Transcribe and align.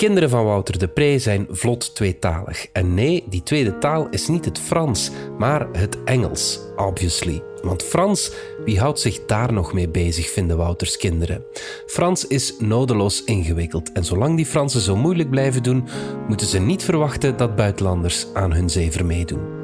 kinderen 0.00 0.30
van 0.30 0.44
Wouter 0.44 0.78
de 0.78 0.88
Pre 0.88 1.18
zijn 1.18 1.46
vlot 1.50 1.94
tweetalig. 1.94 2.66
En 2.72 2.94
nee, 2.94 3.24
die 3.28 3.42
tweede 3.42 3.78
taal 3.78 4.08
is 4.10 4.28
niet 4.28 4.44
het 4.44 4.58
Frans, 4.58 5.10
maar 5.38 5.68
het 5.72 6.02
Engels, 6.04 6.60
obviously. 6.76 7.42
Want 7.62 7.82
Frans, 7.82 8.32
wie 8.64 8.80
houdt 8.80 9.00
zich 9.00 9.26
daar 9.26 9.52
nog 9.52 9.72
mee 9.72 9.88
bezig, 9.88 10.30
vinden 10.30 10.56
Wouters 10.56 10.96
kinderen. 10.96 11.44
Frans 11.86 12.26
is 12.26 12.54
nodeloos 12.58 13.24
ingewikkeld 13.24 13.92
en 13.92 14.04
zolang 14.04 14.36
die 14.36 14.46
Fransen 14.46 14.80
zo 14.80 14.96
moeilijk 14.96 15.30
blijven 15.30 15.62
doen, 15.62 15.88
moeten 16.28 16.46
ze 16.46 16.58
niet 16.58 16.82
verwachten 16.82 17.36
dat 17.36 17.56
buitenlanders 17.56 18.26
aan 18.34 18.52
hun 18.52 18.70
zever 18.70 19.06
meedoen. 19.06 19.60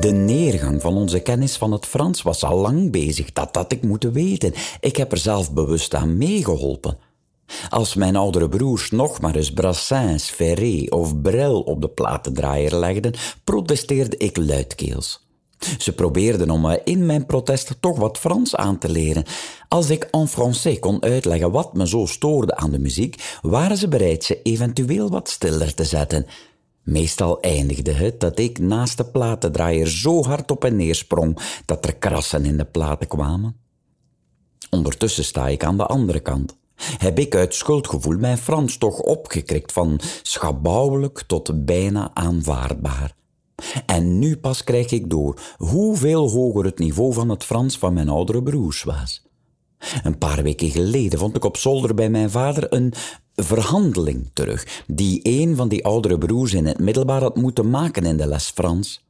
De 0.00 0.10
neergang 0.10 0.80
van 0.80 0.96
onze 0.96 1.20
kennis 1.20 1.56
van 1.56 1.72
het 1.72 1.86
Frans 1.86 2.22
was 2.22 2.44
al 2.44 2.56
lang 2.56 2.90
bezig, 2.90 3.32
dat 3.32 3.56
had 3.56 3.72
ik 3.72 3.82
moeten 3.82 4.12
weten. 4.12 4.52
Ik 4.80 4.96
heb 4.96 5.12
er 5.12 5.18
zelf 5.18 5.52
bewust 5.52 5.94
aan 5.94 6.18
meegeholpen. 6.18 6.98
Als 7.68 7.94
mijn 7.94 8.16
oudere 8.16 8.48
broers 8.48 8.90
nog 8.90 9.20
maar 9.20 9.34
eens 9.34 9.52
Brassens, 9.52 10.30
Ferré 10.30 10.86
of 10.88 11.20
Brel 11.20 11.60
op 11.60 11.80
de 11.80 11.88
platendraaier 11.88 12.74
legden, 12.74 13.14
protesteerde 13.44 14.16
ik 14.16 14.36
luidkeels. 14.36 15.28
Ze 15.78 15.92
probeerden 15.92 16.50
om 16.50 16.60
me 16.60 16.80
in 16.84 17.06
mijn 17.06 17.26
protest 17.26 17.76
toch 17.80 17.98
wat 17.98 18.18
Frans 18.18 18.56
aan 18.56 18.78
te 18.78 18.88
leren. 18.88 19.24
Als 19.68 19.90
ik 19.90 20.08
en 20.10 20.28
français 20.28 20.78
kon 20.78 21.02
uitleggen 21.02 21.50
wat 21.50 21.74
me 21.74 21.88
zo 21.88 22.06
stoorde 22.06 22.56
aan 22.56 22.70
de 22.70 22.78
muziek, 22.78 23.38
waren 23.42 23.76
ze 23.76 23.88
bereid 23.88 24.24
ze 24.24 24.42
eventueel 24.42 25.10
wat 25.10 25.28
stiller 25.28 25.74
te 25.74 25.84
zetten. 25.84 26.26
Meestal 26.90 27.40
eindigde 27.40 27.92
het 27.92 28.20
dat 28.20 28.38
ik 28.38 28.58
naast 28.58 28.96
de 28.96 29.04
platendraaier 29.04 29.86
zo 29.86 30.22
hard 30.24 30.50
op 30.50 30.64
en 30.64 30.76
neer 30.76 30.94
sprong 30.94 31.38
dat 31.64 31.86
er 31.86 31.96
krassen 31.96 32.44
in 32.44 32.56
de 32.56 32.64
platen 32.64 33.08
kwamen. 33.08 33.56
Ondertussen 34.70 35.24
sta 35.24 35.48
ik 35.48 35.64
aan 35.64 35.76
de 35.76 35.86
andere 35.86 36.20
kant. 36.20 36.56
Heb 36.76 37.18
ik 37.18 37.34
uit 37.34 37.54
schuldgevoel 37.54 38.18
mijn 38.18 38.38
Frans 38.38 38.78
toch 38.78 38.98
opgekrikt 38.98 39.72
van 39.72 40.00
schabouwelijk 40.22 41.22
tot 41.26 41.64
bijna 41.64 42.10
aanvaardbaar. 42.14 43.14
En 43.86 44.18
nu 44.18 44.36
pas 44.36 44.64
krijg 44.64 44.90
ik 44.90 45.10
door 45.10 45.40
hoeveel 45.56 46.30
hoger 46.30 46.64
het 46.64 46.78
niveau 46.78 47.12
van 47.12 47.28
het 47.28 47.44
Frans 47.44 47.78
van 47.78 47.92
mijn 47.92 48.08
oudere 48.08 48.42
broers 48.42 48.82
was. 48.82 49.22
Een 50.02 50.18
paar 50.18 50.42
weken 50.42 50.70
geleden 50.70 51.18
vond 51.18 51.36
ik 51.36 51.44
op 51.44 51.56
zolder 51.56 51.94
bij 51.94 52.10
mijn 52.10 52.30
vader 52.30 52.72
een 52.72 52.92
verhandeling 53.42 54.30
terug, 54.32 54.82
die 54.86 55.20
een 55.22 55.56
van 55.56 55.68
die 55.68 55.84
oudere 55.84 56.18
broers 56.18 56.52
in 56.52 56.66
het 56.66 56.78
middelbaar 56.78 57.20
had 57.20 57.36
moeten 57.36 57.70
maken 57.70 58.04
in 58.04 58.16
de 58.16 58.26
les 58.26 58.48
Frans. 58.48 59.08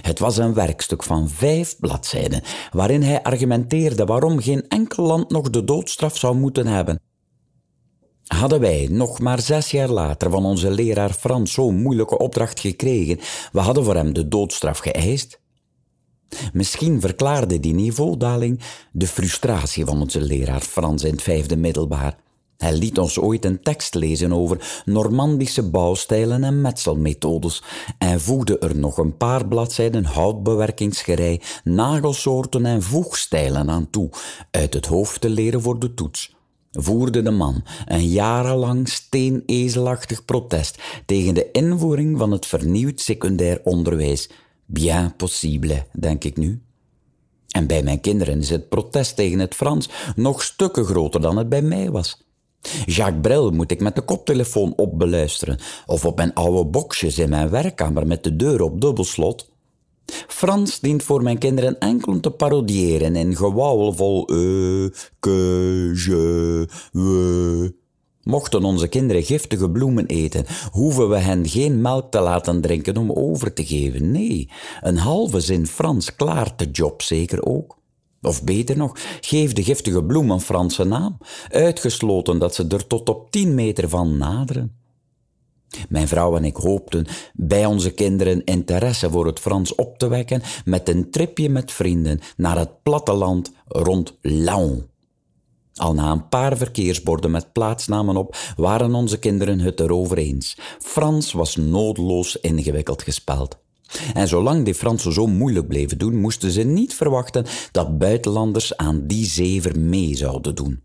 Het 0.00 0.18
was 0.18 0.36
een 0.36 0.54
werkstuk 0.54 1.02
van 1.02 1.28
vijf 1.28 1.78
bladzijden, 1.78 2.42
waarin 2.72 3.02
hij 3.02 3.22
argumenteerde 3.22 4.04
waarom 4.04 4.40
geen 4.40 4.68
enkel 4.68 5.06
land 5.06 5.30
nog 5.30 5.50
de 5.50 5.64
doodstraf 5.64 6.18
zou 6.18 6.36
moeten 6.36 6.66
hebben. 6.66 7.00
Hadden 8.24 8.60
wij 8.60 8.88
nog 8.90 9.20
maar 9.20 9.40
zes 9.40 9.70
jaar 9.70 9.88
later 9.88 10.30
van 10.30 10.44
onze 10.44 10.70
leraar 10.70 11.12
Frans 11.12 11.52
zo'n 11.52 11.82
moeilijke 11.82 12.18
opdracht 12.18 12.60
gekregen, 12.60 13.18
we 13.52 13.60
hadden 13.60 13.84
voor 13.84 13.94
hem 13.94 14.12
de 14.12 14.28
doodstraf 14.28 14.78
geëist. 14.78 15.42
Misschien 16.52 17.00
verklaarde 17.00 17.60
die 17.60 17.74
niveaudaling 17.74 18.60
de 18.92 19.06
frustratie 19.06 19.84
van 19.84 20.00
onze 20.00 20.20
leraar 20.20 20.60
Frans 20.60 21.04
in 21.04 21.12
het 21.12 21.22
vijfde 21.22 21.56
middelbaar. 21.56 22.16
Hij 22.64 22.76
liet 22.76 22.98
ons 22.98 23.18
ooit 23.18 23.44
een 23.44 23.62
tekst 23.62 23.94
lezen 23.94 24.32
over 24.32 24.82
Normandische 24.84 25.70
bouwstijlen 25.70 26.44
en 26.44 26.60
metselmethodes 26.60 27.62
en 27.98 28.20
voegde 28.20 28.58
er 28.58 28.76
nog 28.76 28.98
een 28.98 29.16
paar 29.16 29.48
bladzijden 29.48 30.04
houtbewerkingsgerei, 30.04 31.40
nagelsoorten 31.64 32.66
en 32.66 32.82
voegstijlen 32.82 33.70
aan 33.70 33.90
toe, 33.90 34.10
uit 34.50 34.74
het 34.74 34.86
hoofd 34.86 35.20
te 35.20 35.28
leren 35.28 35.62
voor 35.62 35.78
de 35.78 35.94
toets. 35.94 36.34
Voerde 36.72 37.22
de 37.22 37.30
man 37.30 37.64
een 37.86 38.08
jarenlang 38.08 38.88
steenezelachtig 38.88 40.24
protest 40.24 40.82
tegen 41.06 41.34
de 41.34 41.50
invoering 41.50 42.18
van 42.18 42.30
het 42.30 42.46
vernieuwd 42.46 43.00
secundair 43.00 43.60
onderwijs. 43.64 44.30
Bien 44.66 45.16
possible, 45.16 45.86
denk 45.92 46.24
ik 46.24 46.36
nu. 46.36 46.62
En 47.48 47.66
bij 47.66 47.82
mijn 47.82 48.00
kinderen 48.00 48.40
is 48.40 48.50
het 48.50 48.68
protest 48.68 49.16
tegen 49.16 49.38
het 49.38 49.54
Frans 49.54 49.88
nog 50.16 50.42
stukken 50.42 50.84
groter 50.84 51.20
dan 51.20 51.36
het 51.36 51.48
bij 51.48 51.62
mij 51.62 51.90
was. 51.90 52.23
Jacques 52.86 53.20
Brel 53.20 53.50
moet 53.50 53.70
ik 53.70 53.80
met 53.80 53.94
de 53.94 54.02
koptelefoon 54.02 54.72
opbeluisteren, 54.76 55.58
of 55.86 56.04
op 56.04 56.16
mijn 56.16 56.34
oude 56.34 56.64
boxjes 56.70 57.18
in 57.18 57.28
mijn 57.28 57.50
werkkamer 57.50 58.06
met 58.06 58.24
de 58.24 58.36
deur 58.36 58.62
op 58.62 58.80
dubbelslot. 58.80 59.52
Frans 60.26 60.80
dient 60.80 61.02
voor 61.02 61.22
mijn 61.22 61.38
kinderen 61.38 61.78
enkel 61.78 62.20
te 62.20 62.30
parodiëren 62.30 63.16
in 63.16 63.36
gewauwel 63.36 63.92
vol 63.92 64.30
euh, 64.30 64.90
que, 65.20 65.92
je, 65.94 66.68
we. 66.92 67.74
Mochten 68.22 68.64
onze 68.64 68.88
kinderen 68.88 69.22
giftige 69.22 69.70
bloemen 69.70 70.06
eten, 70.06 70.46
hoeven 70.70 71.08
we 71.08 71.18
hen 71.18 71.48
geen 71.48 71.80
melk 71.80 72.10
te 72.10 72.20
laten 72.20 72.60
drinken 72.60 72.96
om 72.96 73.12
over 73.12 73.52
te 73.52 73.64
geven. 73.64 74.10
Nee, 74.10 74.50
een 74.80 74.96
halve 74.96 75.40
zin 75.40 75.66
Frans 75.66 76.14
klaart 76.14 76.58
de 76.58 76.70
job 76.70 77.02
zeker 77.02 77.44
ook. 77.44 77.78
Of 78.24 78.44
beter 78.44 78.76
nog, 78.76 78.92
geef 79.20 79.52
de 79.52 79.62
giftige 79.62 80.04
bloem 80.04 80.30
een 80.30 80.40
Franse 80.40 80.84
naam, 80.84 81.18
uitgesloten 81.50 82.38
dat 82.38 82.54
ze 82.54 82.66
er 82.68 82.86
tot 82.86 83.08
op 83.08 83.30
tien 83.30 83.54
meter 83.54 83.88
van 83.88 84.16
naderen. 84.16 84.82
Mijn 85.88 86.08
vrouw 86.08 86.36
en 86.36 86.44
ik 86.44 86.56
hoopten 86.56 87.06
bij 87.32 87.66
onze 87.66 87.90
kinderen 87.90 88.44
interesse 88.44 89.10
voor 89.10 89.26
het 89.26 89.40
Frans 89.40 89.74
op 89.74 89.98
te 89.98 90.08
wekken 90.08 90.42
met 90.64 90.88
een 90.88 91.10
tripje 91.10 91.48
met 91.48 91.72
vrienden 91.72 92.20
naar 92.36 92.58
het 92.58 92.82
platteland 92.82 93.52
rond 93.66 94.18
Laon. 94.20 94.86
Al 95.74 95.94
na 95.94 96.10
een 96.10 96.28
paar 96.28 96.56
verkeersborden 96.56 97.30
met 97.30 97.52
plaatsnamen 97.52 98.16
op 98.16 98.36
waren 98.56 98.94
onze 98.94 99.18
kinderen 99.18 99.60
het 99.60 99.80
erover 99.80 100.18
eens. 100.18 100.58
Frans 100.78 101.32
was 101.32 101.56
noodloos 101.56 102.36
ingewikkeld 102.36 103.02
gespeld. 103.02 103.62
En 104.14 104.28
zolang 104.28 104.64
die 104.64 104.74
Fransen 104.74 105.12
zo 105.12 105.26
moeilijk 105.26 105.68
bleven 105.68 105.98
doen, 105.98 106.20
moesten 106.20 106.50
ze 106.50 106.62
niet 106.62 106.94
verwachten 106.94 107.46
dat 107.70 107.98
buitenlanders 107.98 108.76
aan 108.76 109.06
die 109.06 109.26
zever 109.26 109.78
mee 109.78 110.16
zouden 110.16 110.54
doen. 110.54 110.82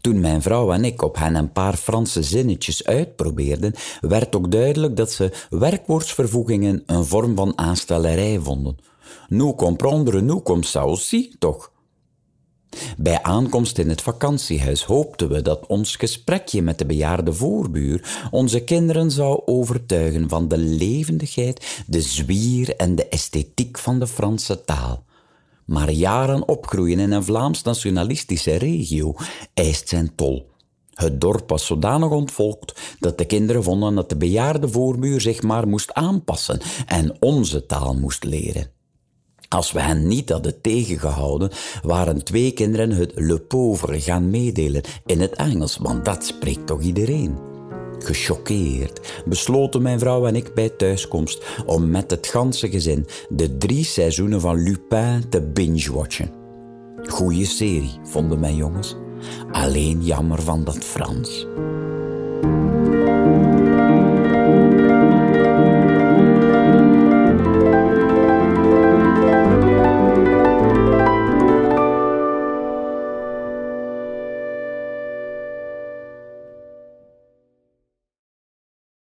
Toen 0.00 0.20
mijn 0.20 0.42
vrouw 0.42 0.72
en 0.72 0.84
ik 0.84 1.02
op 1.02 1.16
hen 1.16 1.34
een 1.34 1.52
paar 1.52 1.76
Franse 1.76 2.22
zinnetjes 2.22 2.84
uitprobeerden, 2.84 3.74
werd 4.00 4.36
ook 4.36 4.50
duidelijk 4.50 4.96
dat 4.96 5.12
ze 5.12 5.32
werkwoordsvervoegingen 5.50 6.82
een 6.86 7.04
vorm 7.04 7.36
van 7.36 7.58
aanstellerij 7.58 8.38
vonden. 8.38 8.76
Nous 9.28 9.54
comprendre, 9.56 10.20
nous 10.20 10.42
comme 10.42 10.64
aussi, 10.72 11.34
toch? 11.38 11.72
Bij 12.96 13.22
aankomst 13.22 13.78
in 13.78 13.88
het 13.88 14.02
vakantiehuis 14.02 14.84
hoopten 14.84 15.28
we 15.28 15.42
dat 15.42 15.66
ons 15.66 15.96
gesprekje 15.96 16.62
met 16.62 16.78
de 16.78 16.86
bejaarde 16.86 17.32
voorbuur 17.32 18.28
onze 18.30 18.60
kinderen 18.60 19.10
zou 19.10 19.42
overtuigen 19.44 20.28
van 20.28 20.48
de 20.48 20.58
levendigheid, 20.58 21.82
de 21.86 22.00
zwier 22.00 22.76
en 22.76 22.94
de 22.94 23.08
esthetiek 23.08 23.78
van 23.78 23.98
de 23.98 24.06
Franse 24.06 24.64
taal. 24.64 25.04
Maar 25.64 25.90
jaren 25.90 26.48
opgroeien 26.48 26.98
in 26.98 27.12
een 27.12 27.24
Vlaams-nationalistische 27.24 28.56
regio 28.56 29.14
eist 29.54 29.88
zijn 29.88 30.14
tol. 30.14 30.50
Het 30.94 31.20
dorp 31.20 31.48
was 31.48 31.66
zodanig 31.66 32.10
ontvolkt 32.10 32.80
dat 33.00 33.18
de 33.18 33.24
kinderen 33.24 33.62
vonden 33.62 33.94
dat 33.94 34.08
de 34.08 34.16
bejaarde 34.16 34.68
voorbuur 34.68 35.20
zich 35.20 35.42
maar 35.42 35.68
moest 35.68 35.92
aanpassen 35.92 36.60
en 36.86 37.16
onze 37.20 37.66
taal 37.66 37.94
moest 37.94 38.24
leren. 38.24 38.77
Als 39.48 39.72
we 39.72 39.80
hen 39.80 40.06
niet 40.06 40.30
hadden 40.30 40.60
tegengehouden, 40.60 41.50
waren 41.82 42.24
twee 42.24 42.52
kinderen 42.52 42.90
het 42.90 43.12
Le 43.14 43.40
Pauvre 43.40 44.00
gaan 44.00 44.30
meedelen 44.30 44.82
in 45.06 45.20
het 45.20 45.32
Engels, 45.32 45.76
want 45.76 46.04
dat 46.04 46.24
spreekt 46.24 46.66
toch 46.66 46.80
iedereen. 46.80 47.36
Gechoqueerd 47.98 49.22
besloten 49.26 49.82
mijn 49.82 49.98
vrouw 49.98 50.26
en 50.26 50.36
ik 50.36 50.54
bij 50.54 50.68
thuiskomst 50.68 51.44
om 51.66 51.90
met 51.90 52.10
het 52.10 52.26
ganse 52.26 52.70
gezin 52.70 53.06
de 53.28 53.56
drie 53.56 53.84
seizoenen 53.84 54.40
van 54.40 54.62
Lupin 54.62 55.28
te 55.28 55.42
binge-watchen. 55.42 56.30
Goeie 57.02 57.44
serie, 57.44 57.98
vonden 58.02 58.40
mijn 58.40 58.56
jongens. 58.56 58.96
Alleen 59.50 60.04
jammer 60.04 60.42
van 60.42 60.64
dat 60.64 60.84
Frans. 60.84 61.46